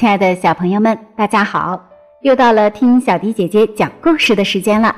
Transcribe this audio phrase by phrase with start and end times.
[0.00, 1.78] 亲爱的小朋友们，大家好！
[2.22, 4.96] 又到了听小迪姐姐讲故事的时间了。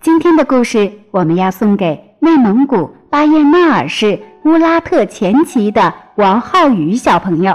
[0.00, 7.52] 今天的故事我们要送给内蒙古巴彦淖尔市乌拉特前旗的王浩宇小朋友。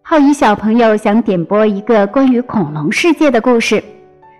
[0.00, 3.84] 浩宇小朋友想点播一个关于恐龙世界的故事，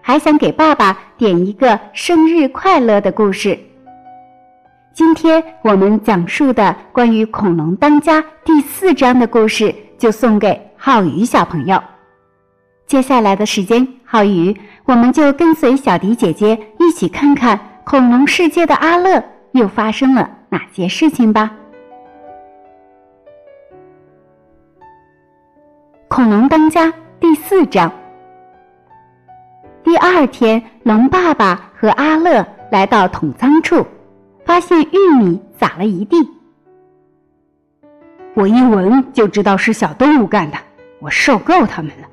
[0.01, 3.59] 还想给爸爸点一个生日快乐的故事。
[4.95, 10.68] 今天我们讲述的关于恐龙当家第四章的故事，就送给。
[10.91, 11.79] 浩宇小朋友，
[12.87, 21.55] 接下来的时间，浩宇，我们就跟随小迪姐姐一起看看恐龙世界的阿乐又发生了哪些事情吧。
[26.09, 27.93] 恐龙当家第四章。
[29.85, 33.87] 第二天，龙爸爸和阿乐来到桶仓处，
[34.47, 36.17] 发现玉米撒了一地。
[38.33, 40.57] 我一闻就知道是小动物干的。
[41.01, 42.09] 我受够他们了，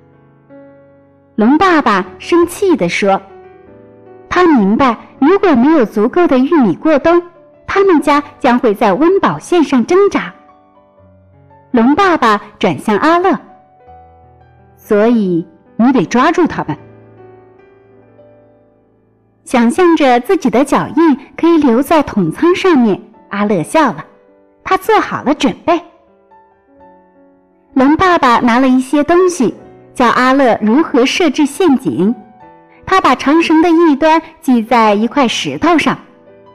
[1.36, 3.20] 龙爸爸生气地说
[4.30, 7.22] ：“他明白，如果没有足够的玉米过冬，
[7.66, 10.34] 他们家将会在温饱线上挣扎。”
[11.72, 13.38] 龙爸爸转向阿乐
[14.78, 15.46] ：“所以
[15.78, 16.78] 你得抓住他们。”
[19.44, 24.06] 想象着自己的脚印可以留在桶仓上面，阿乐笑了，
[24.64, 25.82] 他做好了准备。
[27.76, 29.54] 龙爸爸拿了一些东西，
[29.94, 32.16] 教阿乐如何设置陷阱。
[32.86, 36.00] 他把长绳的一端系在一块石头上，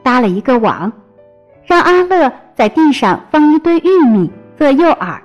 [0.01, 0.91] 搭了一个网，
[1.63, 5.19] 让阿乐在地上放一堆玉米做诱饵。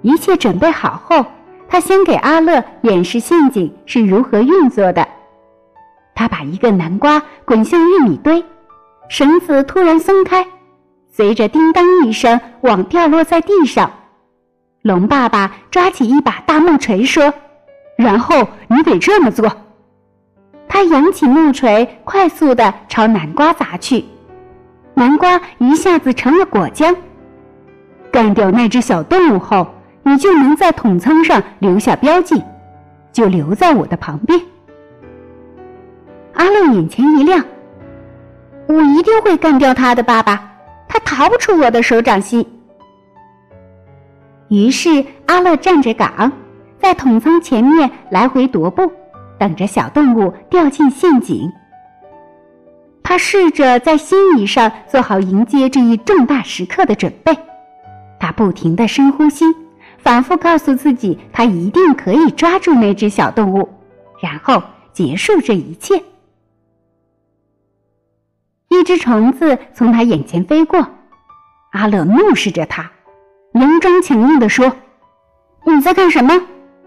[0.00, 1.26] 一切准备好后，
[1.68, 5.06] 他先给阿乐演示陷阱是如何运作的。
[6.14, 8.42] 他把一个南瓜滚向玉米堆，
[9.10, 10.46] 绳子突然松开，
[11.10, 13.90] 随着叮当一声，网掉落在地上。
[14.84, 17.32] 龙爸爸抓起一把大木锤说
[17.96, 19.50] ：“然后你得这么做。”
[20.68, 24.04] 他扬起木锤，快速的朝南瓜砸去，
[24.92, 26.94] 南瓜一下子成了果浆。
[28.12, 29.66] 干掉那只小动物后，
[30.02, 32.44] 你就能在桶仓上留下标记，
[33.10, 34.38] 就留在我的旁边。
[36.34, 37.42] 阿乐眼前一亮
[38.68, 40.46] ：“我一定会干掉他的，爸爸，
[40.86, 42.46] 他逃不出我的手掌心。”
[44.48, 46.30] 于是阿乐站着岗，
[46.78, 48.92] 在桶仓前面来回踱步，
[49.38, 51.50] 等着小动物掉进陷阱。
[53.02, 57.36] 他试着在心理上做好迎接这一重大时刻的准备。
[58.18, 59.44] 他不停的深呼吸，
[59.98, 63.68] 反复告诉自己，他一定可以抓住那只小动物，
[64.20, 64.62] 然后
[64.92, 66.02] 结束这一切。
[68.68, 70.86] 一只虫子从他眼前飞过，
[71.72, 72.90] 阿乐怒视着他。
[73.54, 74.74] 佯装强硬地说
[75.64, 76.42] ：“你在干什么？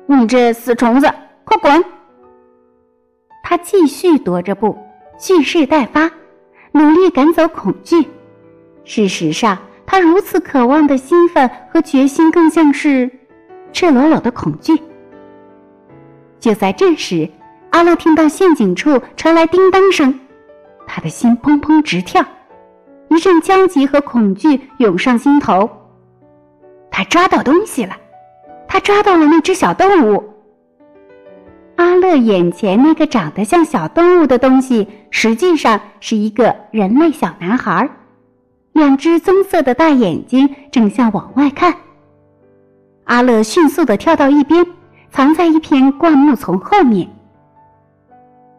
[0.05, 1.09] 你这死虫子，
[1.45, 1.81] 快滚！”
[3.41, 4.77] 他继续踱着步，
[5.17, 6.11] 蓄势待发，
[6.73, 8.05] 努力赶走恐惧。
[8.83, 13.09] 事实上，他如此渴望的兴奋和决心，更像是
[13.71, 14.77] 赤裸裸的恐惧。
[16.37, 17.29] 就在这时，
[17.69, 20.19] 阿乐听到陷阱处传来叮当声，
[20.85, 22.21] 他的心砰砰直跳，
[23.07, 25.69] 一阵焦急和恐惧涌上心头。
[26.97, 27.95] 他抓到东西了，
[28.67, 30.33] 他抓到了那只小动物。
[31.75, 37.87] 阿乐眼前那个长得像小动物的东西，实际上是一个人类小男孩，
[38.73, 41.75] 两只棕色的大眼睛正向往外看。
[43.03, 44.65] 阿乐迅速的跳到一边，
[45.11, 47.07] 藏在一片灌木丛后面。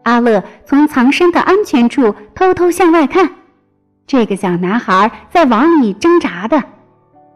[0.03, 3.29] 阿乐从藏身的安全处偷偷向外看，
[4.07, 6.63] 这个小男孩在网里挣扎的。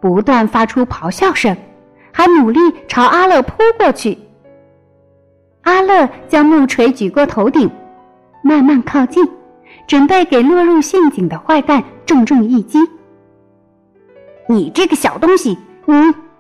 [0.03, 1.55] 不断发出咆哮声，
[2.11, 2.59] 还努力
[2.89, 4.19] 朝阿乐扑过去。
[5.61, 7.71] 阿乐将木锤举过头顶，
[8.41, 9.25] 慢慢靠近，
[9.87, 12.79] 准备给落入陷阱的坏蛋重重一击。
[14.49, 15.95] 你这个小东西，你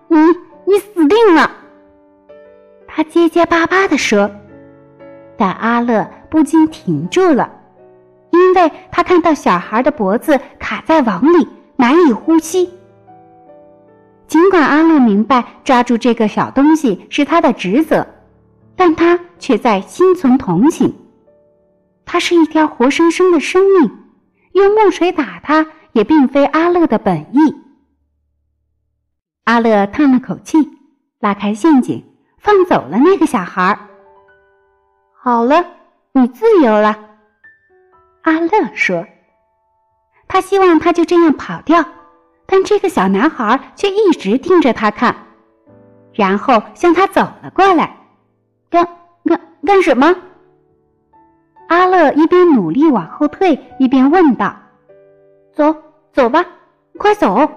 [0.09, 0.19] 你
[0.65, 1.49] 你死定了！
[2.85, 4.29] 他结结巴巴地说。
[5.37, 7.49] 但阿乐不禁停住了，
[8.31, 11.47] 因为他看到小孩的脖子卡在网里，
[11.77, 12.69] 难以呼吸。
[14.27, 18.07] 尽管阿乐明白抓住这个小东西是他的职责，
[18.75, 20.93] 但他却在心存同情。
[22.05, 23.91] 它是一条活生生的生命，
[24.53, 27.55] 用木锤打它也并非阿乐的本意。
[29.45, 30.57] 阿乐叹了口气，
[31.19, 32.03] 拉开陷阱，
[32.39, 33.77] 放走了那个小孩。
[35.13, 35.65] 好了，
[36.11, 36.97] 你自由了，
[38.23, 39.05] 阿乐说。
[40.27, 41.85] 他希望他就这样跑掉。
[42.53, 45.15] 但这个小男孩却一直盯着他看，
[46.13, 47.97] 然后向他走了过来。
[48.69, 48.87] 干
[49.25, 50.15] 干干什么？
[51.67, 54.55] 阿乐一边努力往后退，一边问道
[55.51, 55.75] ：“走
[56.11, 56.45] 走吧，
[56.99, 57.49] 快走！”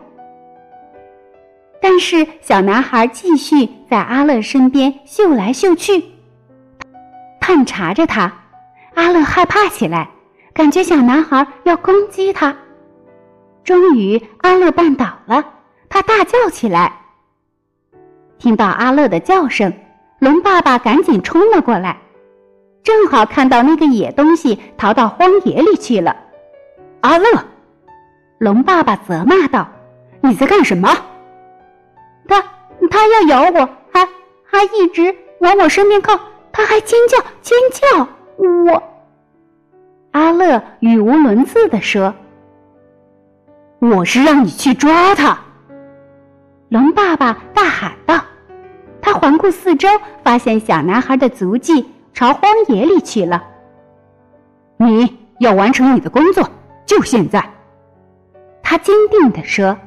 [1.79, 6.03] 但是小男孩继续在阿乐身边嗅来嗅去，
[7.39, 8.33] 探查着他。
[8.95, 10.09] 阿乐害怕起来，
[10.55, 12.57] 感觉小男孩要攻击他。
[13.67, 15.45] 终于，阿乐绊倒了，
[15.89, 17.01] 他大叫起来。
[18.39, 19.73] 听到阿乐的叫声，
[20.21, 21.99] 龙爸爸赶紧冲了过来，
[22.85, 26.15] 正好看到那个野东西逃到荒野里去了。
[27.01, 27.27] 阿乐，
[28.39, 29.69] 龙爸爸责骂道
[30.23, 30.89] ：“你在干什么？”
[32.29, 32.41] 他
[32.89, 34.09] 他要咬我，还
[34.45, 36.17] 还一直往我身边靠，
[36.53, 38.07] 他还尖叫尖叫。
[38.37, 38.81] 我，
[40.13, 42.15] 阿乐语无伦次地说
[43.79, 45.39] ：“我是让你去抓他。”
[46.71, 48.23] 龙爸爸大喊道。
[49.01, 49.89] 他环顾四周，
[50.25, 53.45] 发现小男孩的足迹朝荒野里去了。
[54.79, 56.51] 你要完成你的工作，
[56.85, 57.49] 就现在。”
[58.65, 59.79] 他坚定地说。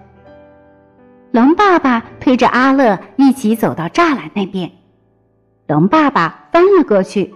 [1.31, 4.71] 龙爸爸推着阿乐一起走到栅栏那边，
[5.67, 7.35] 龙爸爸翻了过去。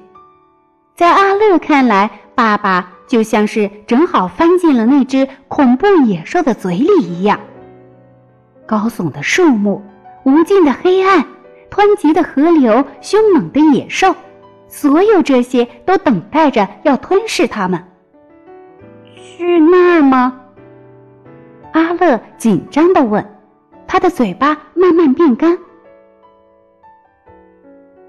[0.95, 7.39] 在阿乐看来，爸爸就像是正好翻进了那只恐怖野兽的嘴里一样。
[8.65, 9.81] 高耸的树木，
[10.23, 11.25] 无尽的黑暗，
[11.69, 14.15] 湍急的河流，凶猛的野兽，
[14.67, 17.83] 所有这些都等待着要吞噬他们。
[19.15, 20.39] 去那儿吗？
[21.73, 23.25] 阿乐紧张的问，
[23.87, 25.57] 他的嘴巴慢慢变干。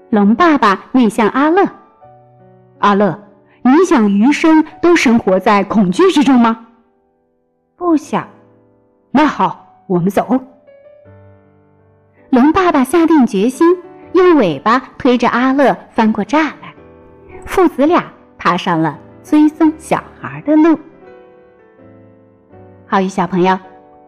[0.09, 1.67] 龙爸爸面向阿乐。
[2.77, 3.19] 阿乐，
[3.67, 6.67] 你想余生都生活在恐惧之中吗？
[7.75, 8.27] 不想。
[9.09, 10.39] 那好，我们走。
[12.29, 13.75] 龙爸爸下定决心，
[14.13, 16.75] 用尾巴推着阿乐翻过栅栏，
[17.43, 18.05] 父子俩
[18.37, 20.77] 踏上了追踪小孩的路。
[22.85, 23.57] 好鱼小朋友，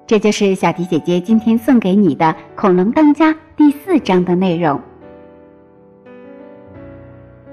[0.05, 2.25] 这就是小迪姐姐今天送给你的
[2.55, 4.79] 《恐龙当家》第四章的内容。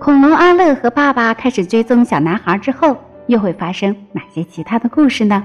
[0.05, 2.95] 恐龙阿乐和爸爸开始追踪小男孩之后，
[3.27, 5.43] 又会发生哪些其他的故事呢？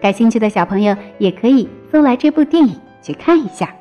[0.00, 3.72] 感兴趣的小朋友也可以搜来这部电影去看一下。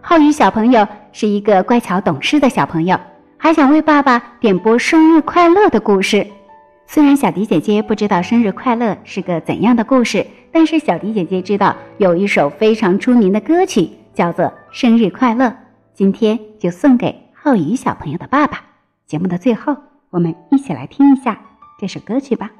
[0.00, 2.96] 浩宇小朋友是一个乖巧懂事的小朋友，
[3.36, 6.24] 还想为爸爸点播生日快乐的故事。
[6.86, 15.46] 虽然小迪姐姐不知道生日快乐是个怎样的故事，但是小迪姐姐知道有一首非常出名的歌曲叫做《生日快乐》，
[15.92, 18.60] 今天就送给浩宇小朋友的爸爸。
[19.06, 19.76] 节目的最后，
[20.10, 21.38] 我们一起来听一下
[21.78, 22.50] 这首歌曲吧。